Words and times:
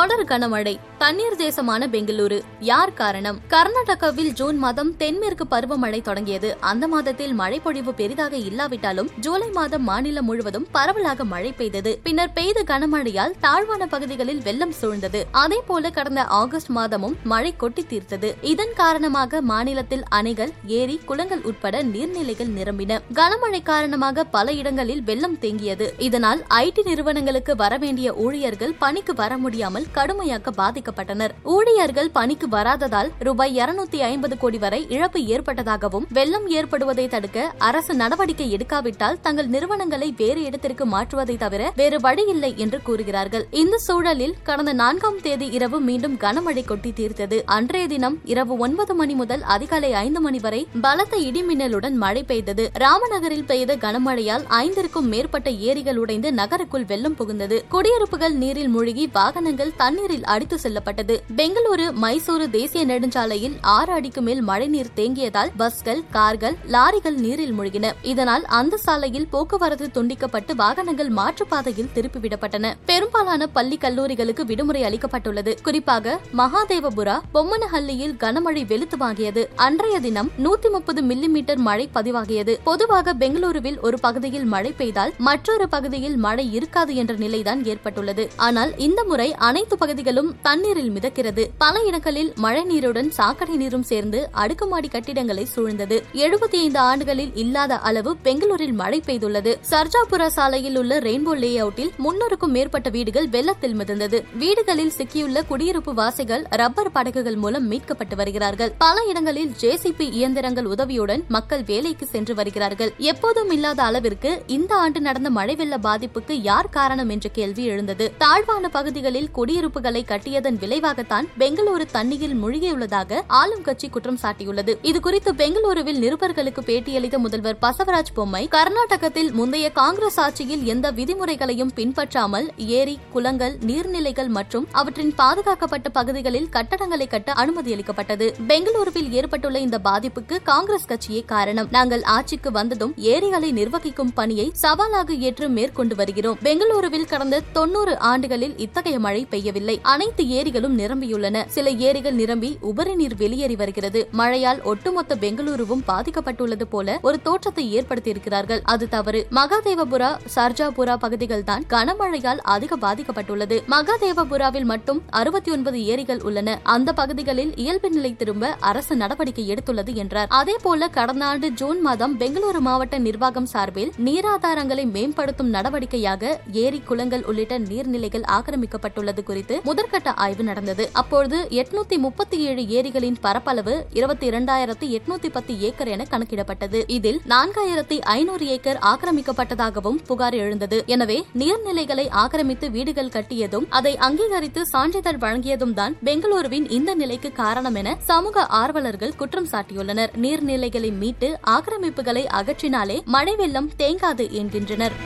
தொடர் 0.00 0.24
கனமழை 0.24 0.78
தண்ணீர் 0.98 1.36
தேசமான 1.36 1.86
பெங்களூரு. 1.86 2.40
யார் 2.60 2.92
காரணம்? 2.92 3.40
கர்நாடகாவில் 3.48 4.32
ஜூன் 4.32 4.58
மாதம் 4.58 4.96
தென்மேற்கு 4.96 5.44
பருவமழை 5.50 6.02
தொடங்கியது. 6.02 6.56
அந்த 6.60 6.88
மாதத்தில் 6.88 7.32
மழை 7.32 7.60
பொழிவு 7.60 7.94
பெரிதாக 7.94 8.36
இல்லாவிட்டாலும் 8.36 9.10
ஜூலை 9.20 9.50
மாதம் 9.50 9.82
மாநிலம் 9.82 10.24
முழுவதும் 10.24 10.66
பரவலாக 10.72 11.24
மழை 11.24 11.52
பெய்தது. 11.52 12.00
பின்னர் 12.02 12.32
பெய்த 12.32 12.62
கனமழையால் 12.62 13.34
தாழ்வான 13.40 13.86
பகுதிகளில் 13.86 14.42
வெள்ளம் 14.42 14.74
சூழ்ந்தது. 14.80 15.24
அதே 15.30 15.62
போல 15.66 15.90
கடந்த 15.90 16.24
ஆகஸ்ட் 16.24 16.68
மாதமும் 16.68 17.16
மழை 17.24 17.56
கொட்டி 17.56 17.84
தீர்த்தது. 17.88 18.34
இதன் 18.40 18.72
காரணமாக 18.74 19.40
மாநிலத்தில் 19.40 20.02
அணைகள் 20.10 20.52
ஏரி 20.66 21.00
குளங்கள் 21.06 21.42
உட்பட 21.42 21.82
நீர்நிலைகள் 21.82 22.54
நிரம்பின. 22.56 22.98
கனமழை 23.14 23.62
காரணமாக 23.62 24.24
பல 24.24 24.52
இடங்களில் 24.52 25.02
வெள்ளம் 25.02 25.38
தேங்கியது. 25.40 25.88
இதனால் 25.98 26.44
ஐடி 26.48 26.84
நிறுவனங்களுக்கு 26.84 27.56
வரவேண்டிய 27.56 28.14
ஊழியர்கள் 28.14 28.76
பணிக்கு 28.78 29.14
வர 29.14 29.36
முடியாமல் 29.36 29.88
கடுமையாக 29.92 30.50
பாதிக்கப்பட்டனர். 30.50 31.32
ஊழியர்கள் 31.42 32.10
பணிக்கு 32.10 32.48
வராததால் 32.48 33.10
ரூபாய் 33.18 33.56
இருநூத்தி 33.58 33.98
ஐம்பது 33.98 34.38
கோடி 34.38 34.58
வரை 34.58 34.86
இழப்பு 34.88 35.20
ஏற்பட்டதாகவும் 35.20 36.06
வெள்ளம் 36.10 36.48
ஏற்படுவதை 36.50 37.08
தடுக்க 37.08 37.52
அரசு 37.58 37.94
நடவடிக்கை 37.94 38.50
எடுக்காவிட்டால் 38.52 39.20
தங்கள் 39.20 39.46
நிறுவனங்களை 39.46 40.14
வேறு 40.16 40.42
இடத்திற்கு 40.42 40.86
மாற்றுவதை 40.86 41.36
தவிர 41.36 41.72
வேறு 41.76 42.00
வழி 42.00 42.24
இல்லை 42.28 42.54
என்று 42.56 42.82
கூறுகிறார்கள். 42.82 43.46
இந்த 43.50 43.78
சூழலில் 43.78 44.34
கடந்த 44.42 44.72
நான்காம் 44.72 45.20
தேதி 45.20 45.46
இரவு 45.46 45.80
மீண்டும் 45.80 46.16
கனமழை 46.16 46.64
கொட்டி 46.64 46.90
தீர்த்தது. 46.90 47.42
அன்றைய 47.44 47.86
தினம் 47.86 48.18
இரவு 48.24 48.56
ஒன்பது 48.56 48.94
மணி 48.94 49.14
முதல் 49.14 49.42
அதிகாலை 49.42 49.92
ஐந்து 49.92 50.20
மணி 50.20 50.38
வரை 50.38 50.66
பலத்த 50.80 51.16
இடிமின்னலுடன் 51.16 51.92
மழை 51.92 52.22
பெய்தது. 52.22 52.70
ராமநகரில் 52.78 53.44
பெய்த 53.44 53.76
கனமழையால் 53.76 54.44
ஐந்திற்கும் 54.48 55.08
மேற்பட்ட 55.12 55.50
ஏரிகள் 55.50 55.96
உடைந்து 55.96 56.32
நகருக்குள் 56.32 56.84
வெள்ளம் 56.84 57.16
புகுந்தது. 57.16 57.58
குடியிருப்புகள் 57.68 58.34
நீரில் 58.34 58.68
மூழ்கி 58.68 59.10
வாகனங்கள் 59.12 59.72
தண்ணீரில் 59.82 60.26
அடித்து 60.32 60.56
செல்லப்பட்டது. 60.58 61.14
பெங்களூரு 61.36 61.86
மைசூரு 62.02 62.46
தேசிய 62.50 62.82
நெடுஞ்சாலையில் 62.86 63.56
ஆறு 63.76 63.92
அடிக்கு 63.92 64.20
மேல் 64.26 64.42
மழைநீர் 64.48 64.92
தேங்கியதால் 64.96 65.50
பஸ்கள் 65.56 66.02
கார்கள் 66.10 66.56
லாரிகள் 66.74 67.18
நீரில் 67.24 67.54
மூழ்கின. 67.58 67.86
இதனால் 68.12 68.44
அந்த 68.58 68.76
சாலையில் 68.76 69.26
போக்குவரத்து 69.30 69.86
துண்டிக்கப்பட்டு 69.94 70.54
வாகனங்கள் 70.56 71.10
மாற்றுப்பாதையில் 71.18 71.90
திருப்பிவிடப்பட்டன. 71.94 72.72
பெரும்பாலான 72.84 73.46
பள்ளி 73.46 73.78
கல்லூரிகளுக்கு 73.80 74.44
விடுமுறை 74.50 74.82
அளிக்கப்பட்டுள்ளது. 74.88 75.54
குறிப்பாக 75.62 76.16
மகாதேவபுரா 76.40 77.16
பொம்மனஹள்ளியில் 77.34 78.14
கனமழை 78.24 78.64
வெளுத்து 78.72 78.96
வாங்கியது. 78.96 79.44
அன்றைய 79.66 79.96
தினம் 80.06 80.30
நூத்தி 80.44 80.70
முப்பது 80.76 81.02
மில்லிமீட்டர் 81.02 81.62
மழை 81.68 81.86
பதிவாகியது. 81.94 82.54
பொதுவாக 82.64 83.14
பெங்களூருவில் 83.22 83.80
ஒரு 83.80 84.00
பகுதியில் 84.06 84.46
மழை 84.54 84.72
பெய்தால் 84.80 85.14
மற்றொரு 85.28 85.68
பகுதியில் 85.68 86.16
மழை 86.26 86.46
இருக்காது 86.58 86.94
என்ற 87.02 87.14
நிலைதான் 87.24 87.62
ஏற்பட்டுள்ளது. 87.72 88.26
ஆனால் 88.48 88.72
இந்த 88.88 89.00
முறை 89.04 89.28
அனைத்து 89.48 89.69
பகுதிகளும் 89.76 90.34
தண்ணீரில் 90.42 90.90
மிதக்கிறது. 90.90 91.46
பல 91.58 91.80
இடங்களில் 91.80 92.32
மழை 92.36 92.64
நீருடன் 92.64 93.10
சாக்கடை 93.10 93.56
நீரும் 93.56 93.82
சேர்ந்து 93.82 94.28
அடுக்குமாடி 94.32 94.88
கட்டிடங்களை 94.88 95.46
சூழ்ந்தது. 95.56 96.02
எழுபத்தி 96.12 96.54
ஐந்து 96.54 96.78
ஆண்டுகளில் 96.78 97.34
இல்லாத 97.34 97.78
அளவு 97.78 98.16
பெங்களூரில் 98.16 98.72
மழை 98.72 99.02
பெய்துள்ளது. 99.06 99.56
சர்ஜாபுரா 99.70 100.26
சாலையில் 100.26 100.76
உள்ள 100.76 100.98
ரெயின்போ 100.98 101.38
லே 101.38 101.60
அவுட்டில் 101.60 101.90
முன்னூறுக்கும் 101.98 102.46
மேற்பட்ட 102.46 102.88
வீடுகள் 102.88 103.28
வெள்ளத்தில் 103.28 103.76
மிதந்தது. 103.76 104.24
வீடுகளில் 104.36 104.92
சிக்கியுள்ள 104.98 105.46
குடியிருப்பு 105.46 105.94
வாசிகள் 105.94 106.46
ரப்பர் 106.50 106.92
படகுகள் 106.92 107.36
மூலம் 107.36 107.70
மீட்கப்பட்டு 107.70 108.14
வருகிறார்கள். 108.16 108.72
பல 108.78 109.04
இடங்களில் 109.08 109.52
ஜேசிபி 109.60 110.00
இயந்திரங்கள் 110.00 110.64
உதவியுடன் 110.64 111.24
மக்கள் 111.28 111.62
வேலைக்கு 111.66 112.06
சென்று 112.06 112.34
வருகிறார்கள். 112.34 112.92
எப்போதும் 112.98 113.50
இல்லாத 113.50 113.82
அளவிற்கு 113.82 114.42
இந்த 114.46 114.74
ஆண்டு 114.74 115.00
நடந்த 115.00 115.30
மழை 115.30 115.54
வெள்ள 115.54 115.76
பாதிப்புக்கு 115.76 116.32
யார் 116.42 116.68
காரணம் 116.68 117.08
என்ற 117.08 117.28
கேள்வி 117.28 117.64
எழுந்தது. 117.64 118.12
தாழ்வான 118.18 118.68
பகுதிகளில் 118.68 119.30
குடியிருப்பு 119.30 119.58
குடியிருப்புகளை 119.60 120.00
கட்டியதன் 120.08 120.58
விளைவாகத்தான் 120.58 121.26
பெங்களூரு 121.38 121.84
தண்ணீரில் 121.92 122.36
மூழ்கியுள்ளதாக 122.42 123.20
ஆளும் 123.26 123.62
கட்சி 123.62 123.88
குற்றம் 123.88 124.18
சாட்டியுள்ளது. 124.22 124.72
இதுகுறித்து 124.82 125.30
பெங்களூருவில் 125.40 125.98
நிருபர்களுக்கு 126.04 126.62
பேட்டியளித்த 126.68 127.16
முதல்வர் 127.16 127.58
பசவராஜ் 127.62 128.12
பொம்மை 128.14 128.48
கர்நாடகத்தில் 128.48 129.32
முந்தைய 129.32 129.70
காங்கிரஸ் 129.70 130.20
ஆட்சியில் 130.20 130.62
எந்த 130.64 130.90
விதிமுறைகளையும் 130.90 131.72
பின்பற்றாமல் 131.74 132.46
ஏரி 132.56 132.98
குளங்கள் 133.12 133.58
நீர்நிலைகள் 133.66 134.28
மற்றும் 134.28 134.66
அவற்றின் 134.72 135.12
பாதுகாக்கப்பட்ட 135.14 135.88
பகுதிகளில் 135.88 136.48
கட்டடங்களை 136.52 137.08
கட்ட 137.08 137.32
அனுமதி 137.32 137.72
அளிக்கப்பட்டது. 137.72 138.28
பெங்களூருவில் 138.48 139.10
ஏற்பட்டுள்ள 139.10 139.58
இந்த 139.58 139.80
பாதிப்புக்கு 139.84 140.38
காங்கிரஸ் 140.42 140.88
கட்சியே 140.88 141.24
காரணம். 141.24 141.70
நாங்கள் 141.70 142.02
ஆட்சிக்கு 142.02 142.50
வந்ததும் 142.50 142.94
ஏரிகளை 142.96 143.52
நிர்வகிக்கும் 143.52 144.14
பணியை 144.14 144.48
சவாலாக 144.62 145.14
ஏற்று 145.28 145.48
மேற்கொண்டு 145.48 145.94
வருகிறோம். 145.94 146.38
பெங்களூருவில் 146.44 147.08
கடந்த 147.12 147.42
தொன்னூறு 147.52 147.98
ஆண்டுகளில் 147.98 148.56
இத்தகைய 148.56 148.98
மழை 148.98 149.26
பெய்யவில்லை 149.40 149.74
அனைத்து 149.82 150.22
ஏரிகளும் 150.28 150.78
நிரம்பியுள்ளன. 150.78 151.44
சில 151.46 151.70
ஏரிகள் 151.70 152.12
நிரம்பி 152.12 152.48
உபரி 152.60 152.94
நீர் 152.94 153.14
வெளியேறி 153.16 153.56
வருகிறது. 153.56 154.00
மழையால் 154.12 154.62
ஒட்டுமொத்த 154.62 155.16
பெங்களூருவும் 155.20 155.84
பாதிக்கப்பட்டுள்ளது 155.86 156.64
போல 156.64 156.98
ஒரு 157.02 157.22
தோற்றத்தை 157.22 157.64
ஏற்படுத்தியிருக்கிறார்கள். 157.78 158.60
அது 158.62 158.88
தவறு. 158.88 159.26
மகாதேவபுரா 159.30 160.10
சர்ஜாபுரா 160.34 160.96
பகுதிகள் 160.96 161.44
தான் 161.44 161.64
கனமழையால் 161.68 162.40
அதிக 162.54 162.76
பாதிக்கப்பட்டுள்ளது. 162.76 163.58
மகாதேவபுராவில் 163.74 164.68
மட்டும் 164.72 165.00
அறுபத்தி 165.10 165.50
ஒன்பது 165.50 165.84
ஏரிகள் 165.84 166.20
உள்ளன. 166.22 166.58
அந்த 166.62 166.92
பகுதிகளில் 166.92 167.52
இயல்பு 167.56 167.90
நிலை 167.90 168.16
திரும்ப 168.16 168.52
அரசு 168.70 168.96
நடவடிக்கை 168.96 169.46
எடுத்துள்ளது 169.50 169.94
என்றார். 169.94 170.28
அதே 170.28 170.56
போல 170.62 170.88
கடந்த 170.88 171.24
ஆண்டு 171.24 171.50
ஜூன் 171.52 171.80
மாதம் 171.80 172.18
பெங்களூரு 172.20 172.62
மாவட்ட 172.68 172.98
நிர்வாகம் 172.98 173.46
சார்பில் 173.46 173.92
நீராதாரங்களை 174.04 174.86
மேம்படுத்தும் 174.96 175.54
நடவடிக்கையாக 175.54 176.36
ஏரி 176.64 176.82
குளங்கள் 176.86 177.24
உள்ளிட்ட 177.24 177.58
நீர்நிலைகள் 177.58 178.28
ஆக்கிரமிக்கப்பட்டுள்ளது 178.36 179.22
குறித்து 179.30 179.56
முதற்கட்ட 179.68 180.08
ஆய்வு 180.24 180.46
நடந்தது. 180.50 180.86
அப்பொழுது 181.00 181.40
எட்நூத்தி 181.62 181.98
முப்பத்தி 182.06 182.38
ஏழு 182.48 182.64
ஏரிகளின் 182.78 183.18
பரப்பளவு 183.26 183.74
இருபத்தி 183.98 184.26
இரண்டாயிரத்தி 184.30 184.86
எட்நூத்தி 184.96 185.28
பத்து 185.36 185.52
ஏக்கர் 185.68 185.92
என 185.94 186.06
கணக்கிடப்பட்டது. 186.12 186.78
இதில் 186.98 187.20
நான்காயிரத்தி 187.32 187.96
ஐநூறு 188.16 188.44
ஏக்கர் 188.54 188.78
ஆக்கிரமிக்கப்பட்டதாகவும் 188.92 189.98
புகார் 190.08 190.36
எழுந்தது. 190.44 190.78
எனவே 190.94 191.18
நீர்நிலைகளை 191.42 192.06
ஆக்கிரமித்து 192.22 192.68
வீடுகள் 192.76 193.12
கட்டியதும் 193.16 193.66
அதை 193.78 193.92
அங்கீகரித்து 194.06 194.62
சான்றிதழ் 194.72 195.20
வழங்கியதும் 195.24 195.74
தான் 195.80 195.96
பெங்களூருவின் 196.04 196.66
இந்த 196.78 196.90
நிலைக்கு 197.02 197.32
காரணம் 197.32 197.78
என 197.80 197.88
சமூக 198.10 198.46
ஆர்வலர்கள் 198.60 199.16
குற்றம் 199.16 199.48
சாட்டியுள்ளனர். 199.52 200.14
நீர்நிலைகளை 200.24 200.92
மீட்டு 201.02 201.30
ஆக்கிரமிப்புகளை 201.56 202.24
அகற்றினாலே 202.40 202.98
மழை 203.16 203.36
வெள்ளம் 203.42 203.70
தேங்காது 203.82 204.26
என்கின்றனர். 204.40 204.96